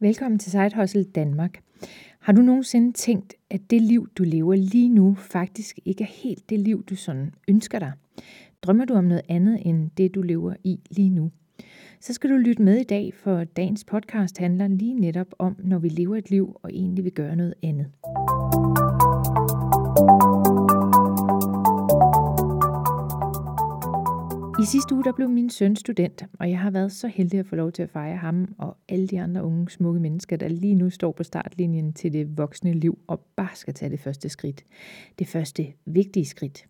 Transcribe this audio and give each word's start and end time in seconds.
Velkommen 0.00 0.38
til 0.38 0.50
Side 0.50 0.70
Hustle 0.76 1.04
Danmark. 1.04 1.60
Har 2.18 2.32
du 2.32 2.42
nogensinde 2.42 2.92
tænkt, 2.92 3.34
at 3.50 3.60
det 3.70 3.82
liv, 3.82 4.08
du 4.18 4.22
lever 4.22 4.54
lige 4.54 4.88
nu, 4.88 5.14
faktisk 5.14 5.78
ikke 5.84 6.04
er 6.04 6.08
helt 6.08 6.50
det 6.50 6.58
liv, 6.58 6.84
du 6.84 6.96
sådan 6.96 7.34
ønsker 7.48 7.78
dig? 7.78 7.92
Drømmer 8.62 8.84
du 8.84 8.94
om 8.94 9.04
noget 9.04 9.22
andet 9.28 9.58
end 9.66 9.90
det, 9.96 10.14
du 10.14 10.22
lever 10.22 10.54
i 10.64 10.80
lige 10.90 11.10
nu? 11.10 11.30
Så 12.00 12.12
skal 12.12 12.30
du 12.30 12.36
lytte 12.36 12.62
med 12.62 12.76
i 12.76 12.84
dag, 12.84 13.14
for 13.14 13.44
dagens 13.44 13.84
podcast 13.84 14.38
handler 14.38 14.68
lige 14.68 14.94
netop 14.94 15.34
om, 15.38 15.56
når 15.58 15.78
vi 15.78 15.88
lever 15.88 16.16
et 16.16 16.30
liv 16.30 16.56
og 16.62 16.70
egentlig 16.72 17.04
vil 17.04 17.12
gøre 17.12 17.36
noget 17.36 17.54
andet. 17.62 17.86
I 24.62 24.64
sidste 24.64 24.94
uge 24.94 25.04
der 25.04 25.12
blev 25.12 25.28
min 25.28 25.50
søn 25.50 25.76
student, 25.76 26.24
og 26.38 26.50
jeg 26.50 26.58
har 26.60 26.70
været 26.70 26.92
så 26.92 27.08
heldig 27.08 27.40
at 27.40 27.46
få 27.46 27.56
lov 27.56 27.72
til 27.72 27.82
at 27.82 27.90
fejre 27.90 28.16
ham 28.16 28.54
og 28.58 28.76
alle 28.88 29.06
de 29.06 29.20
andre 29.20 29.44
unge 29.44 29.70
smukke 29.70 30.00
mennesker, 30.00 30.36
der 30.36 30.48
lige 30.48 30.74
nu 30.74 30.90
står 30.90 31.12
på 31.12 31.22
startlinjen 31.22 31.92
til 31.92 32.12
det 32.12 32.38
voksne 32.38 32.72
liv 32.72 32.98
og 33.06 33.20
bare 33.36 33.54
skal 33.54 33.74
tage 33.74 33.90
det 33.90 34.00
første 34.00 34.28
skridt. 34.28 34.64
Det 35.18 35.28
første 35.28 35.66
vigtige 35.86 36.26
skridt. 36.26 36.66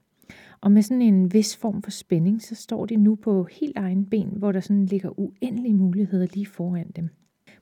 Og 0.60 0.73
med 0.73 0.82
sådan 0.82 1.02
en 1.02 1.32
vis 1.32 1.56
form 1.56 1.82
for 1.82 1.91
spænding, 1.91 2.43
så 2.43 2.55
står 2.55 2.87
de 2.87 2.96
nu 2.96 3.15
på 3.15 3.48
helt 3.60 3.79
egen 3.79 4.07
ben, 4.07 4.29
hvor 4.37 4.52
der 4.52 4.60
sådan 4.60 4.87
ligger 4.87 5.20
uendelige 5.20 5.74
muligheder 5.74 6.27
lige 6.34 6.46
foran 6.46 6.91
dem. 6.96 7.09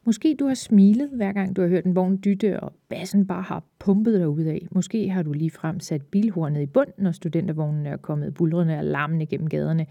Måske 0.07 0.35
du 0.35 0.47
har 0.47 0.55
smilet, 0.55 1.11
hver 1.11 1.33
gang 1.33 1.57
du 1.57 1.61
har 1.61 1.69
hørt 1.69 1.85
en 1.85 1.97
vogn 1.97 2.21
dytte, 2.25 2.61
og 2.61 2.73
bassen 2.89 3.27
bare 3.27 3.43
har 3.43 3.65
pumpet 3.79 4.21
dig 4.21 4.29
ud 4.29 4.43
af. 4.43 4.67
Måske 4.71 5.09
har 5.09 5.23
du 5.23 5.33
lige 5.33 5.51
frem 5.51 5.81
sat 5.81 6.03
bilhornet 6.03 6.63
i 6.63 6.67
bund, 6.67 6.89
når 6.99 7.13
studentervognen 7.13 7.87
er 7.87 7.97
kommet 7.97 8.35
bulrende 8.35 8.79
og 8.79 8.85
larmende 8.85 9.27
gennem 9.27 9.49
gaderne. 9.49 9.87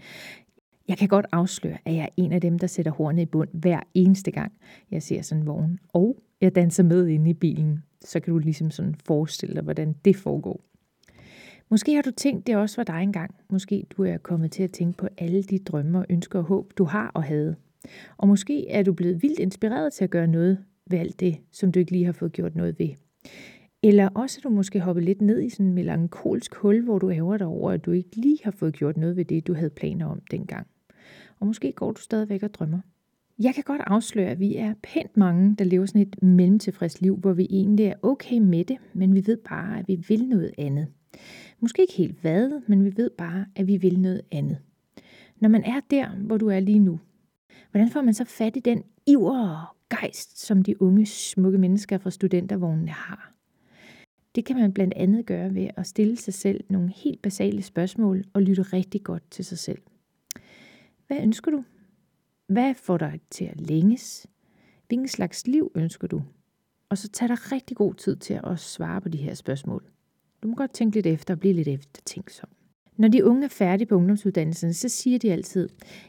Jeg 0.88 0.98
kan 0.98 1.08
godt 1.08 1.26
afsløre, 1.32 1.78
at 1.84 1.94
jeg 1.94 2.02
er 2.02 2.08
en 2.16 2.32
af 2.32 2.40
dem, 2.40 2.58
der 2.58 2.66
sætter 2.66 2.92
hornet 2.92 3.22
i 3.22 3.26
bund 3.26 3.48
hver 3.52 3.80
eneste 3.94 4.30
gang, 4.30 4.52
jeg 4.90 5.02
ser 5.02 5.22
sådan 5.22 5.42
en 5.42 5.46
vogn. 5.46 5.78
Og 5.88 6.16
jeg 6.40 6.54
danser 6.54 6.82
med 6.82 7.06
inde 7.06 7.30
i 7.30 7.34
bilen. 7.34 7.82
Så 8.04 8.20
kan 8.20 8.32
du 8.32 8.38
ligesom 8.38 8.70
sådan 8.70 8.94
forestille 8.94 9.54
dig, 9.54 9.62
hvordan 9.62 9.94
det 10.04 10.16
foregår. 10.16 10.60
Måske 11.70 11.94
har 11.94 12.02
du 12.02 12.10
tænkt, 12.10 12.46
det 12.46 12.56
også 12.56 12.76
var 12.76 12.84
dig 12.84 13.02
engang. 13.02 13.34
Måske 13.50 13.86
du 13.96 14.04
er 14.04 14.16
kommet 14.16 14.52
til 14.52 14.62
at 14.62 14.72
tænke 14.72 14.98
på 14.98 15.08
alle 15.18 15.42
de 15.42 15.58
drømme 15.58 15.98
og 15.98 16.06
ønsker 16.10 16.38
og 16.38 16.44
håb, 16.44 16.72
du 16.78 16.84
har 16.84 17.10
og 17.14 17.22
havde. 17.22 17.56
Og 18.16 18.28
måske 18.28 18.70
er 18.70 18.82
du 18.82 18.92
blevet 18.92 19.22
vildt 19.22 19.38
inspireret 19.38 19.92
til 19.92 20.04
at 20.04 20.10
gøre 20.10 20.26
noget 20.26 20.58
ved 20.90 20.98
alt 20.98 21.20
det, 21.20 21.36
som 21.52 21.72
du 21.72 21.78
ikke 21.78 21.92
lige 21.92 22.04
har 22.04 22.12
fået 22.12 22.32
gjort 22.32 22.56
noget 22.56 22.78
ved. 22.78 22.88
Eller 23.82 24.08
også 24.08 24.40
er 24.40 24.48
du 24.48 24.54
måske 24.54 24.80
hoppet 24.80 25.04
lidt 25.04 25.22
ned 25.22 25.42
i 25.42 25.48
sådan 25.48 25.66
en 25.66 25.74
melankolsk 25.74 26.54
hul, 26.54 26.84
hvor 26.84 26.98
du 26.98 27.10
ærger 27.10 27.36
dig 27.36 27.46
over, 27.46 27.70
at 27.70 27.84
du 27.84 27.90
ikke 27.90 28.16
lige 28.16 28.38
har 28.44 28.50
fået 28.50 28.74
gjort 28.74 28.96
noget 28.96 29.16
ved 29.16 29.24
det, 29.24 29.46
du 29.46 29.54
havde 29.54 29.70
planer 29.70 30.06
om 30.06 30.20
dengang. 30.30 30.66
Og 31.40 31.46
måske 31.46 31.72
går 31.72 31.92
du 31.92 32.00
stadigvæk 32.00 32.42
og 32.42 32.54
drømmer. 32.54 32.80
Jeg 33.38 33.54
kan 33.54 33.64
godt 33.64 33.82
afsløre, 33.86 34.30
at 34.30 34.40
vi 34.40 34.56
er 34.56 34.74
pænt 34.82 35.16
mange, 35.16 35.56
der 35.58 35.64
lever 35.64 35.86
sådan 35.86 36.02
et 36.02 36.22
mellemtilfreds 36.22 37.00
liv, 37.00 37.16
hvor 37.16 37.32
vi 37.32 37.46
egentlig 37.50 37.86
er 37.86 37.94
okay 38.02 38.38
med 38.38 38.64
det, 38.64 38.76
men 38.92 39.14
vi 39.14 39.26
ved 39.26 39.36
bare, 39.36 39.78
at 39.78 39.88
vi 39.88 40.04
vil 40.08 40.28
noget 40.28 40.50
andet. 40.58 40.86
Måske 41.60 41.82
ikke 41.82 41.94
helt 41.94 42.20
hvad, 42.20 42.60
men 42.66 42.84
vi 42.84 42.92
ved 42.96 43.10
bare, 43.10 43.46
at 43.56 43.66
vi 43.66 43.76
vil 43.76 44.00
noget 44.00 44.20
andet. 44.32 44.58
Når 45.40 45.48
man 45.48 45.64
er 45.64 45.80
der, 45.90 46.08
hvor 46.08 46.36
du 46.36 46.48
er 46.48 46.60
lige 46.60 46.78
nu, 46.78 47.00
Hvordan 47.76 47.90
får 47.90 48.02
man 48.02 48.14
så 48.14 48.24
fat 48.24 48.56
i 48.56 48.60
den 48.60 48.84
iver 49.06 49.48
og 49.48 49.76
gejst, 49.90 50.38
som 50.46 50.62
de 50.62 50.82
unge, 50.82 51.06
smukke 51.06 51.58
mennesker 51.58 51.98
fra 51.98 52.10
studentervognene 52.10 52.90
har? 52.90 53.32
Det 54.34 54.44
kan 54.44 54.56
man 54.56 54.72
blandt 54.72 54.94
andet 54.94 55.26
gøre 55.26 55.54
ved 55.54 55.68
at 55.76 55.86
stille 55.86 56.16
sig 56.16 56.34
selv 56.34 56.64
nogle 56.70 56.92
helt 56.96 57.22
basale 57.22 57.62
spørgsmål 57.62 58.24
og 58.32 58.42
lytte 58.42 58.62
rigtig 58.62 59.02
godt 59.02 59.30
til 59.30 59.44
sig 59.44 59.58
selv. 59.58 59.82
Hvad 61.06 61.16
ønsker 61.20 61.50
du? 61.50 61.64
Hvad 62.46 62.74
får 62.74 62.96
dig 62.96 63.20
til 63.30 63.44
at 63.44 63.60
længes? 63.60 64.26
Hvilken 64.88 65.08
slags 65.08 65.46
liv 65.46 65.72
ønsker 65.74 66.08
du? 66.08 66.22
Og 66.88 66.98
så 66.98 67.08
tag 67.08 67.28
dig 67.28 67.52
rigtig 67.52 67.76
god 67.76 67.94
tid 67.94 68.16
til 68.16 68.40
at 68.44 68.58
svare 68.58 69.00
på 69.00 69.08
de 69.08 69.18
her 69.18 69.34
spørgsmål. 69.34 69.84
Du 70.42 70.48
må 70.48 70.54
godt 70.54 70.72
tænke 70.72 70.96
lidt 70.96 71.06
efter 71.06 71.34
og 71.34 71.40
blive 71.40 71.54
lidt 71.54 71.68
eftertænksom. 71.68 72.48
Når 72.96 73.08
de 73.08 73.24
unge 73.24 73.44
er 73.44 73.48
færdige 73.48 73.86
på 73.86 73.94
ungdomsuddannelsen, 73.94 74.74
så 74.74 74.88
siger 74.88 75.18
de 75.18 75.32
altid, 75.32 75.68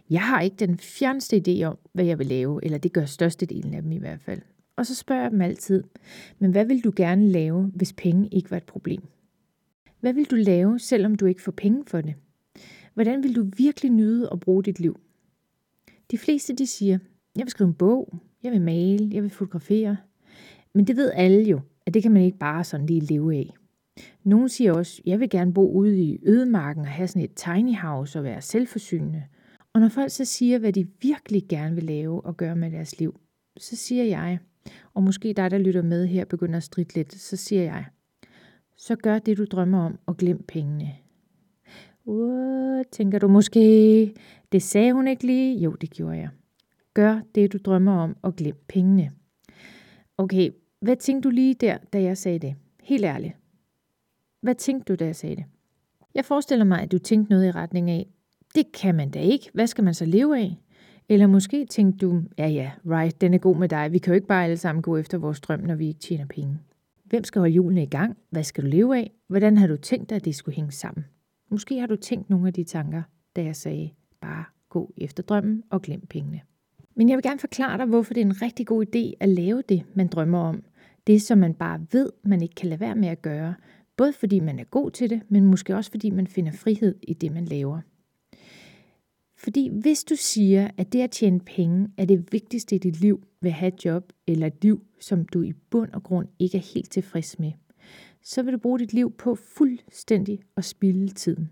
jeg 0.10 0.22
har 0.22 0.42
ikke 0.42 0.56
den 0.56 0.78
fjerneste 0.78 1.44
idé 1.48 1.64
om, 1.64 1.78
hvad 1.94 2.06
jeg 2.06 2.20
vil 2.20 2.28
lave, 2.28 2.66
eller 2.66 2.78
det 2.78 2.94
gør 2.94 3.06
størstedelen 3.06 3.74
af 3.74 3.82
dem 3.82 3.92
i 3.92 3.98
hvert 3.98 4.22
fald. 4.22 4.42
Og 4.76 4.86
så 4.86 4.96
spørger 4.96 5.22
jeg 5.22 5.32
dem 5.32 5.42
altid, 5.42 5.84
men 6.40 6.52
hvad 6.52 6.66
vil 6.66 6.84
du 6.84 6.94
gerne 6.96 7.30
lave, 7.30 7.72
hvis 7.76 7.94
penge 7.94 8.30
ikke 8.32 8.52
var 8.52 8.58
et 8.58 8.64
problem? 8.64 9.02
Hvad 10.00 10.14
vil 10.14 10.26
du 10.26 10.36
lave, 10.36 10.80
selvom 10.80 11.16
du 11.16 11.26
ikke 11.26 11.42
får 11.42 11.52
penge 11.52 11.84
for 11.88 12.02
det? 12.02 12.14
Hvordan 12.94 13.24
vil 13.24 13.36
du 13.36 13.50
virkelig 13.58 13.92
nyde 13.92 14.30
at 14.32 14.40
bruge 14.40 14.64
dit 14.64 14.80
liv? 14.80 15.00
De 16.12 16.18
fleste 16.18 16.56
de 16.56 16.68
siger, 16.68 17.00
jeg 17.36 17.44
vil 17.44 17.52
skrive 17.52 17.68
en 17.68 17.74
bog, 17.74 18.14
jeg 18.44 18.52
vil 18.52 18.62
male, 18.62 19.10
jeg 19.14 19.24
vil 19.24 19.30
fotografere. 19.30 19.98
Men 20.74 20.88
det 20.88 20.96
ved 20.96 21.12
alle 21.16 21.44
jo, 21.44 21.60
at 21.86 21.94
det 21.94 22.04
kan 22.04 22.12
man 22.12 22.24
ikke 22.24 22.38
bare 22.38 22.64
sådan 22.64 22.86
lige 22.86 23.00
leve 23.00 23.36
af. 23.36 23.54
Nogle 24.24 24.50
siger 24.50 24.74
også, 24.74 25.02
jeg 25.06 25.20
vil 25.20 25.30
gerne 25.30 25.54
bo 25.54 25.72
ude 25.72 26.02
i 26.02 26.20
ødemarken 26.26 26.82
og 26.82 26.88
have 26.88 27.08
sådan 27.08 27.22
et 27.22 27.34
tiny 27.36 27.76
house 27.76 28.20
og 28.20 28.24
være 28.24 28.42
selvforsynende. 28.42 29.24
Og 29.74 29.82
når 29.82 29.90
folk 29.90 30.12
så 30.12 30.26
siger, 30.26 30.60
hvad 30.60 30.74
de 30.74 30.88
virkelig 31.02 31.44
gerne 31.50 31.76
vil 31.76 31.84
lave 31.84 32.26
og 32.26 32.38
gøre 32.38 32.56
med 32.56 32.72
deres 32.72 33.00
liv, 33.00 33.20
så 33.58 33.76
siger 33.76 34.04
jeg, 34.04 34.40
og 34.94 35.04
måske 35.04 35.34
dig, 35.34 35.52
der 35.52 35.58
lytter 35.58 35.82
med 35.82 36.08
her, 36.08 36.26
begynder 36.26 36.58
at 36.58 36.64
stride 36.64 36.94
lidt, 36.94 37.14
så 37.14 37.36
siger 37.38 37.64
jeg, 37.64 37.86
så 38.78 38.96
gør 38.96 39.20
det, 39.20 39.38
du 39.38 39.46
drømmer 39.46 39.86
om, 39.86 40.00
og 40.06 40.18
glem 40.18 40.44
pengene. 40.44 40.96
Uh, 42.06 42.82
tænker 42.92 43.20
du 43.20 43.28
måske, 43.28 44.14
det 44.52 44.64
sagde 44.64 44.94
hun 44.94 45.08
ikke 45.08 45.26
lige? 45.26 45.60
Jo, 45.60 45.72
det 45.72 45.90
gjorde 45.90 46.18
jeg. 46.18 46.30
Gør 46.94 47.22
det, 47.36 47.54
du 47.54 47.58
drømmer 47.58 47.98
om, 47.98 48.18
og 48.22 48.36
glem 48.36 48.56
pengene. 48.68 49.12
Okay, 50.18 50.50
hvad 50.80 50.96
tænkte 50.96 51.30
du 51.30 51.34
lige 51.34 51.54
der, 51.54 51.78
da 51.94 52.02
jeg 52.02 52.18
sagde 52.18 52.40
det? 52.40 52.56
Helt 52.84 53.06
ærligt. 53.06 53.34
Hvad 54.42 54.56
tænkte 54.56 54.94
du, 54.94 54.96
da 54.96 55.06
jeg 55.06 55.16
sagde 55.16 55.36
det? 55.36 55.46
Jeg 56.16 56.26
forestiller 56.26 56.66
mig, 56.66 56.82
at 56.82 56.92
du 56.92 56.98
tænkte 56.98 57.30
noget 57.30 57.48
i 57.48 57.52
retning 57.52 57.90
af, 57.90 58.08
det 58.56 58.72
kan 58.72 58.96
man 58.96 59.10
da 59.10 59.20
ikke. 59.20 59.50
Hvad 59.54 59.68
skal 59.68 59.84
man 59.84 59.94
så 59.94 60.06
leve 60.06 60.40
af? 60.40 60.58
Eller 61.10 61.28
måske 61.28 61.66
tænkte 61.66 62.06
du, 62.06 62.24
ja 62.38 62.48
ja, 62.48 62.72
right, 62.86 63.22
den 63.22 63.34
er 63.34 63.38
god 63.38 63.58
med 63.58 63.70
dig. 63.70 63.92
Vi 63.92 63.98
kan 63.98 64.12
jo 64.12 64.16
ikke 64.16 64.28
bare 64.28 64.44
alle 64.44 64.58
sammen 64.58 64.82
gå 64.82 64.98
efter 64.98 65.18
vores 65.18 65.40
drøm, 65.40 65.60
når 65.60 65.76
vi 65.76 65.88
ikke 65.88 66.00
tjener 66.00 66.26
penge. 66.26 66.60
Hvem 67.06 67.24
skal 67.24 67.40
holde 67.40 67.54
julen 67.54 67.78
i 67.78 67.86
gang? 67.86 68.18
Hvad 68.30 68.44
skal 68.44 68.64
du 68.64 68.70
leve 68.70 68.98
af? 68.98 69.12
Hvordan 69.28 69.58
har 69.58 69.68
du 69.68 69.78
tænkt 69.78 70.10
dig, 70.10 70.16
at 70.16 70.26
det 70.26 70.36
skulle 70.36 70.56
hænge 70.56 70.72
sammen? 70.72 71.06
Måske 71.52 71.80
har 71.80 71.88
du 71.88 71.96
tænkt 71.96 72.30
nogle 72.30 72.48
af 72.48 72.54
de 72.54 72.64
tanker, 72.64 73.02
da 73.36 73.44
jeg 73.44 73.56
sagde, 73.56 73.90
bare 74.22 74.46
gå 74.70 74.94
efter 74.98 75.24
drømmen 75.24 75.64
og 75.70 75.82
glem 75.82 76.06
pengene. 76.10 76.42
Men 76.96 77.10
jeg 77.10 77.16
vil 77.16 77.24
gerne 77.24 77.40
forklare 77.40 77.78
dig, 77.78 77.86
hvorfor 77.86 78.14
det 78.14 78.22
er 78.22 78.26
en 78.26 78.42
rigtig 78.42 78.68
god 78.68 78.86
idé 78.86 79.18
at 79.20 79.30
lave 79.30 79.64
det, 79.70 79.84
man 79.94 80.08
drømmer 80.08 80.40
om. 80.40 80.64
Det, 81.08 81.22
som 81.22 81.38
man 81.38 81.54
bare 81.54 81.86
ved, 81.92 82.10
man 82.24 82.42
ikke 82.42 82.56
kan 82.56 82.70
lade 82.70 82.80
være 82.80 82.96
med 82.96 83.10
at 83.10 83.22
gøre, 83.22 83.56
Både 83.98 84.14
fordi 84.14 84.40
man 84.40 84.60
er 84.60 84.64
god 84.64 84.92
til 84.92 85.10
det, 85.10 85.22
men 85.30 85.46
måske 85.46 85.76
også 85.76 85.92
fordi 85.92 86.10
man 86.10 86.28
finder 86.28 86.52
frihed 86.52 86.96
i 87.02 87.14
det, 87.14 87.32
man 87.32 87.46
laver. 87.46 87.82
Fordi 89.36 89.70
hvis 89.70 90.04
du 90.04 90.16
siger, 90.16 90.70
at 90.78 90.94
det 90.94 91.02
at 91.02 91.12
tjene 91.12 91.40
penge 91.40 91.90
er 91.98 92.06
det 92.06 92.32
vigtigste 92.32 92.76
i 92.76 92.80
dit 92.80 93.02
liv 93.02 93.24
ved 93.42 93.52
at 93.52 93.58
have 93.58 93.74
et 93.74 93.86
job, 93.86 94.14
eller 94.28 94.48
et 94.48 94.64
liv, 94.64 94.86
som 95.00 95.26
du 95.26 95.42
i 95.42 95.54
bund 95.54 95.94
og 95.94 96.04
grund 96.04 96.28
ikke 96.40 96.58
er 96.58 96.74
helt 96.74 96.92
tilfreds 96.92 97.40
med, 97.40 97.52
så 98.22 98.44
vil 98.44 98.54
du 98.54 98.58
bruge 98.58 98.80
dit 98.80 98.94
liv 98.94 99.12
på 99.12 99.36
fuldstændig 99.36 100.40
at 100.58 100.66
spilde 100.66 101.14
tiden. 101.14 101.50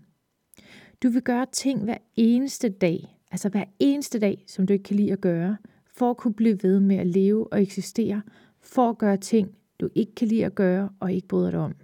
Du 1.02 1.08
vil 1.08 1.22
gøre 1.22 1.46
ting 1.52 1.84
hver 1.84 1.98
eneste 2.16 2.68
dag, 2.68 3.18
altså 3.30 3.48
hver 3.48 3.64
eneste 3.78 4.18
dag, 4.18 4.44
som 4.46 4.66
du 4.66 4.72
ikke 4.72 4.82
kan 4.82 4.96
lide 4.96 5.12
at 5.12 5.20
gøre, 5.20 5.56
for 5.86 6.10
at 6.10 6.16
kunne 6.16 6.34
blive 6.34 6.58
ved 6.62 6.80
med 6.80 6.96
at 6.96 7.06
leve 7.06 7.52
og 7.52 7.62
eksistere, 7.62 8.22
for 8.60 8.90
at 8.90 8.98
gøre 8.98 9.16
ting, 9.16 9.54
du 9.80 9.88
ikke 9.94 10.14
kan 10.14 10.28
lide 10.28 10.46
at 10.46 10.54
gøre 10.54 10.88
og 11.00 11.12
ikke 11.12 11.28
bryder 11.28 11.50
dig 11.50 11.60
om. 11.60 11.74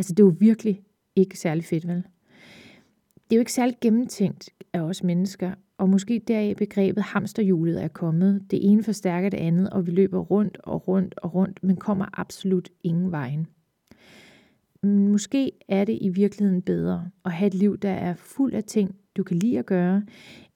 Altså, 0.00 0.14
det 0.14 0.22
er 0.22 0.26
jo 0.26 0.34
virkelig 0.38 0.82
ikke 1.16 1.38
særlig 1.38 1.64
fedt, 1.64 1.88
vel? 1.88 1.96
Det 3.14 3.32
er 3.32 3.36
jo 3.36 3.40
ikke 3.40 3.52
særlig 3.52 3.76
gennemtænkt 3.80 4.50
af 4.72 4.80
os 4.80 5.02
mennesker, 5.02 5.54
og 5.78 5.88
måske 5.88 6.22
deraf 6.28 6.56
begrebet 6.56 7.02
hamsterhjulet 7.02 7.82
er 7.82 7.88
kommet. 7.88 8.42
Det 8.50 8.70
ene 8.70 8.82
forstærker 8.82 9.28
det 9.28 9.38
andet, 9.38 9.70
og 9.70 9.86
vi 9.86 9.90
løber 9.90 10.18
rundt 10.18 10.58
og 10.64 10.88
rundt 10.88 11.14
og 11.16 11.34
rundt, 11.34 11.62
men 11.62 11.76
kommer 11.76 12.20
absolut 12.20 12.68
ingen 12.84 13.10
vejen. 13.10 13.46
Måske 14.82 15.52
er 15.68 15.84
det 15.84 15.98
i 16.00 16.08
virkeligheden 16.08 16.62
bedre 16.62 17.10
at 17.24 17.32
have 17.32 17.46
et 17.46 17.54
liv, 17.54 17.78
der 17.78 17.90
er 17.90 18.14
fuld 18.14 18.54
af 18.54 18.64
ting, 18.64 18.96
du 19.16 19.22
kan 19.22 19.36
lide 19.36 19.58
at 19.58 19.66
gøre, 19.66 20.02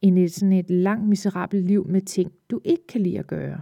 end 0.03 0.19
et 0.19 0.33
sådan 0.33 0.53
et 0.53 0.71
langt 0.71 1.09
miserabelt 1.09 1.67
liv 1.67 1.87
med 1.89 2.01
ting, 2.01 2.33
du 2.51 2.61
ikke 2.65 2.87
kan 2.87 3.01
lide 3.01 3.19
at 3.19 3.27
gøre. 3.27 3.61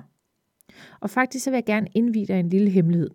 Og 1.00 1.10
faktisk 1.10 1.44
så 1.44 1.50
vil 1.50 1.56
jeg 1.56 1.64
gerne 1.66 1.88
indvide 1.94 2.26
dig 2.26 2.40
en 2.40 2.48
lille 2.48 2.70
hemmelighed. 2.70 3.10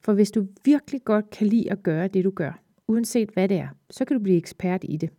For 0.00 0.14
hvis 0.14 0.30
du 0.30 0.46
virkelig 0.64 1.04
godt 1.04 1.30
kan 1.30 1.46
lide 1.46 1.70
at 1.70 1.82
gøre 1.82 2.08
det, 2.08 2.24
du 2.24 2.30
gør, 2.30 2.60
uanset 2.88 3.30
hvad 3.30 3.48
det 3.48 3.56
er, 3.56 3.68
så 3.90 4.04
kan 4.04 4.16
du 4.16 4.22
blive 4.22 4.36
ekspert 4.36 4.84
i 4.84 4.96
det. 4.96 5.10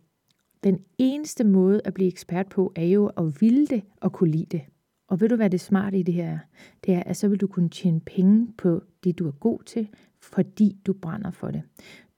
Den 0.64 0.78
eneste 0.98 1.44
måde 1.44 1.80
at 1.84 1.94
blive 1.94 2.08
ekspert 2.08 2.48
på, 2.48 2.72
er 2.76 2.84
jo 2.84 3.06
at 3.06 3.40
ville 3.40 3.66
det 3.66 3.82
og 4.00 4.12
kunne 4.12 4.30
lide 4.30 4.46
det. 4.56 4.62
Og 5.08 5.20
ved 5.20 5.28
du, 5.28 5.36
hvad 5.36 5.50
det 5.50 5.60
smarte 5.60 5.98
i 5.98 6.02
det 6.02 6.14
her 6.14 6.30
er? 6.30 6.38
Det 6.84 6.94
er, 6.94 7.02
at 7.02 7.16
så 7.16 7.28
vil 7.28 7.40
du 7.40 7.46
kunne 7.46 7.68
tjene 7.68 8.00
penge 8.00 8.52
på 8.58 8.82
det, 9.04 9.18
du 9.18 9.26
er 9.26 9.32
god 9.32 9.62
til, 9.66 9.88
fordi 10.20 10.76
du 10.86 10.92
brænder 10.92 11.30
for 11.30 11.50
det. 11.50 11.62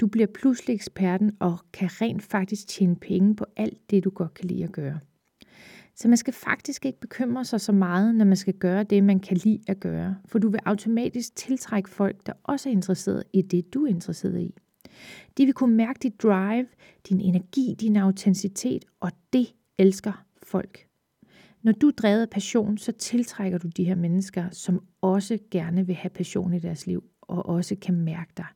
Du 0.00 0.06
bliver 0.06 0.26
pludselig 0.26 0.74
eksperten 0.74 1.36
og 1.38 1.58
kan 1.72 1.88
rent 1.92 2.22
faktisk 2.22 2.68
tjene 2.68 2.96
penge 2.96 3.36
på 3.36 3.44
alt 3.56 3.90
det, 3.90 4.04
du 4.04 4.10
godt 4.10 4.34
kan 4.34 4.48
lide 4.48 4.64
at 4.64 4.72
gøre. 4.72 4.98
Så 5.94 6.08
man 6.08 6.16
skal 6.16 6.34
faktisk 6.34 6.86
ikke 6.86 7.00
bekymre 7.00 7.44
sig 7.44 7.60
så 7.60 7.72
meget, 7.72 8.14
når 8.14 8.24
man 8.24 8.36
skal 8.36 8.54
gøre 8.54 8.82
det, 8.82 9.04
man 9.04 9.20
kan 9.20 9.36
lide 9.36 9.60
at 9.66 9.80
gøre. 9.80 10.16
For 10.24 10.38
du 10.38 10.48
vil 10.48 10.60
automatisk 10.64 11.36
tiltrække 11.36 11.90
folk, 11.90 12.26
der 12.26 12.32
også 12.42 12.68
er 12.68 12.72
interesseret 12.72 13.24
i 13.32 13.42
det, 13.42 13.74
du 13.74 13.84
er 13.84 13.88
interesseret 13.88 14.40
i. 14.40 14.54
De 15.38 15.44
vil 15.44 15.54
kunne 15.54 15.76
mærke 15.76 15.98
dit 16.02 16.22
drive, 16.22 16.66
din 17.08 17.20
energi, 17.20 17.76
din 17.80 17.96
autenticitet, 17.96 18.84
og 19.00 19.10
det 19.32 19.54
elsker 19.78 20.24
folk. 20.42 20.86
Når 21.62 21.72
du 21.72 21.88
er 21.88 21.92
drevet 21.92 22.20
af 22.20 22.30
passion, 22.30 22.78
så 22.78 22.92
tiltrækker 22.92 23.58
du 23.58 23.68
de 23.68 23.84
her 23.84 23.94
mennesker, 23.94 24.50
som 24.50 24.82
også 25.00 25.38
gerne 25.50 25.86
vil 25.86 25.94
have 25.94 26.10
passion 26.10 26.54
i 26.54 26.58
deres 26.58 26.86
liv, 26.86 27.04
og 27.22 27.46
også 27.46 27.76
kan 27.82 27.94
mærke 27.94 28.32
dig. 28.36 28.46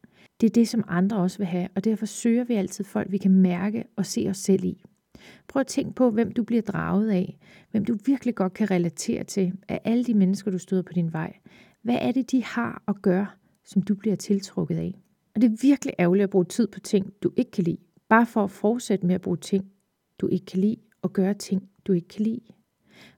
Det 0.40 0.46
er 0.46 0.50
det, 0.50 0.68
som 0.68 0.84
andre 0.88 1.16
også 1.16 1.38
vil 1.38 1.46
have, 1.46 1.68
og 1.76 1.84
derfor 1.84 2.06
søger 2.06 2.44
vi 2.44 2.54
altid 2.54 2.84
folk, 2.84 3.12
vi 3.12 3.18
kan 3.18 3.30
mærke 3.30 3.84
og 3.96 4.06
se 4.06 4.26
os 4.30 4.36
selv 4.36 4.64
i. 4.64 4.82
Prøv 5.48 5.60
at 5.60 5.66
tænke 5.66 5.94
på, 5.94 6.10
hvem 6.10 6.32
du 6.32 6.42
bliver 6.42 6.62
draget 6.62 7.10
af, 7.10 7.38
hvem 7.70 7.84
du 7.84 7.96
virkelig 8.06 8.34
godt 8.34 8.52
kan 8.52 8.70
relatere 8.70 9.24
til 9.24 9.52
af 9.68 9.80
alle 9.84 10.04
de 10.04 10.14
mennesker, 10.14 10.50
du 10.50 10.58
støder 10.58 10.82
på 10.82 10.92
din 10.92 11.12
vej. 11.12 11.36
Hvad 11.82 11.98
er 12.00 12.12
det, 12.12 12.30
de 12.30 12.44
har 12.44 12.82
at 12.88 13.02
gøre, 13.02 13.26
som 13.64 13.82
du 13.82 13.94
bliver 13.94 14.16
tiltrukket 14.16 14.76
af? 14.76 15.00
Og 15.34 15.40
det 15.40 15.52
er 15.52 15.56
virkelig 15.62 15.94
ærgerligt 15.98 16.24
at 16.24 16.30
bruge 16.30 16.44
tid 16.44 16.66
på 16.66 16.80
ting, 16.80 17.12
du 17.22 17.32
ikke 17.36 17.50
kan 17.50 17.64
lide, 17.64 17.78
bare 18.08 18.26
for 18.26 18.44
at 18.44 18.50
fortsætte 18.50 19.06
med 19.06 19.14
at 19.14 19.20
bruge 19.20 19.36
ting, 19.36 19.72
du 20.18 20.26
ikke 20.26 20.46
kan 20.46 20.60
lide, 20.60 20.76
og 21.02 21.12
gøre 21.12 21.34
ting, 21.34 21.68
du 21.86 21.92
ikke 21.92 22.08
kan 22.08 22.22
lide. 22.22 22.40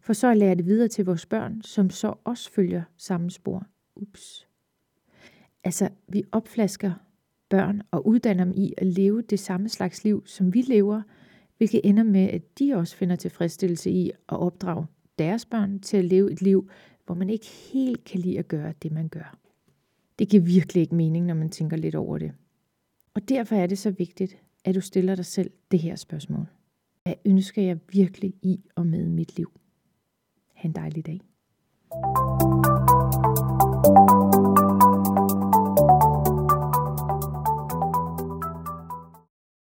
For 0.01 0.13
så 0.13 0.31
at 0.31 0.37
lære 0.37 0.55
det 0.55 0.67
videre 0.67 0.89
til 0.89 1.05
vores 1.05 1.27
børn, 1.27 1.63
som 1.63 1.91
så 1.91 2.15
også 2.25 2.53
følger 2.53 2.83
samme 2.97 3.31
spor. 3.31 3.67
Ups. 3.97 4.47
Altså, 5.65 5.89
vi 6.09 6.25
opflasker 6.33 6.93
børn 7.49 7.83
og 7.91 8.07
uddanner 8.07 8.45
dem 8.45 8.53
i 8.57 8.75
at 8.79 8.87
leve 8.87 9.23
det 9.23 9.39
samme 9.39 9.69
slags 9.69 10.05
liv, 10.05 10.27
som 10.27 10.55
vi 10.55 10.61
lever, 10.61 11.03
hvilket 11.57 11.81
ender 11.85 12.03
med, 12.03 12.29
at 12.29 12.59
de 12.59 12.75
også 12.75 12.97
finder 12.97 13.17
tilfredsstillelse 13.17 13.91
i 13.91 14.11
at 14.11 14.39
opdrage 14.39 14.87
deres 15.19 15.47
børn 15.47 15.81
til 15.81 15.97
at 15.97 16.05
leve 16.05 16.33
et 16.33 16.43
liv, 16.43 16.71
hvor 17.07 17.15
man 17.15 17.31
ikke 17.31 17.47
helt 17.47 18.05
kan 18.05 18.21
lide 18.21 18.39
at 18.39 18.49
gøre 18.49 18.75
det, 18.83 18.93
man 18.93 19.09
gør. 19.09 19.39
Det 20.19 20.29
giver 20.29 20.43
virkelig 20.43 20.81
ikke 20.81 20.95
mening, 20.95 21.27
når 21.27 21.35
man 21.35 21.51
tænker 21.51 21.77
lidt 21.77 21.95
over 21.95 22.19
det. 22.19 22.33
Og 23.15 23.29
derfor 23.29 23.57
er 23.57 23.67
det 23.67 23.79
så 23.79 23.91
vigtigt, 23.91 24.37
at 24.65 24.75
du 24.75 24.81
stiller 24.81 25.15
dig 25.15 25.25
selv 25.25 25.51
det 25.71 25.79
her 25.79 25.97
spørgsmål. 25.97 26.47
Hvad 27.03 27.15
ønsker 27.25 27.63
jeg 27.63 27.79
virkelig 27.93 28.35
i 28.43 28.61
og 28.75 28.87
med 28.87 29.09
mit 29.09 29.37
liv? 29.37 29.53
Ha' 30.55 30.69
en 30.69 30.75
dejlig 30.75 31.07
dag. 31.07 31.21
thank 31.93 32.43
you 32.43 32.56